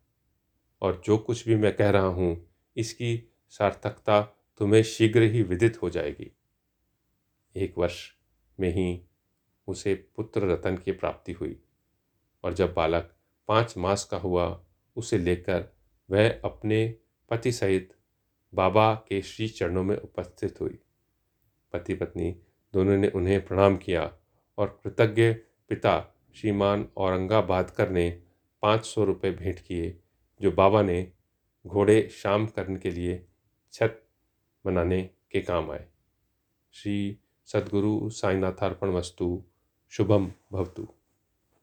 और 0.82 1.02
जो 1.06 1.18
कुछ 1.18 1.48
भी 1.48 1.56
मैं 1.56 1.76
कह 1.76 1.90
रहा 1.90 2.06
हूँ, 2.06 2.48
इसकी 2.78 3.30
सार्थकता 3.50 4.22
तुम्हें 4.58 4.84
शीघ्र 4.84 5.22
ही 5.22 5.44
विदित 5.44 5.82
हो 5.82 5.90
जाएगी। 5.90 6.32
एक 7.56 7.78
वर्ष 7.78 8.12
में 8.60 8.70
ही 8.70 9.02
उसे 9.68 9.94
पुत्र 10.16 10.48
रतन 10.48 10.78
की 10.78 10.92
प्राप्ति 10.92 11.32
हुई। 11.32 11.60
और 12.44 12.54
जब 12.54 12.74
बालक 12.74 13.16
पाँच 13.48 13.74
मास 13.78 14.04
का 14.04 14.18
हुआ, 14.18 14.64
उसे 14.96 15.18
लेकर 15.18 15.66
वह 16.10 16.30
अपने 16.46 16.96
पति 17.30 17.52
सहित 17.52 17.94
बाबा 18.54 18.94
के 18.96 19.22
श्री 19.22 19.48
चरणों 19.48 19.84
में 19.84 19.96
उपस्थित 19.98 20.62
हुई। 20.62 20.80
पति 21.74 21.94
पत्नी 21.94 22.32
दोनों 22.74 22.98
ने 22.98 23.08
उन्हें 23.08 23.46
प्रणाम 23.46 23.78
किया 23.78 24.12
और 24.58 24.80
कृतज्ञ 24.84 25.34
पिता 25.70 26.16
श्रीमान 26.36 26.88
औरंगाबादकर 26.98 27.90
ने 27.90 28.22
पाँच 28.62 28.86
सौ 28.86 29.04
रुपये 29.04 29.32
भेंट 29.32 29.60
किए, 29.60 30.00
जो 30.42 30.52
बाबा 30.52 30.82
ने 30.82 31.12
घोड़े 31.68 32.10
शाम 32.10 32.48
करने 32.48 32.80
के 32.80 32.92
लिए 32.92 33.26
छत 33.74 34.04
बनाने 34.66 35.10
के 35.32 35.42
काम 35.42 35.72
आए। 35.72 35.88
श्री 36.74 37.18
सदगुरु 37.46 38.10
साईनाथार्पण 38.10 38.90
वस्तु, 38.90 39.44
शुभम 39.90 40.32
भवतु। 40.52 40.88